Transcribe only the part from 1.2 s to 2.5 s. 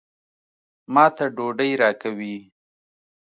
ډوډۍ راکوي.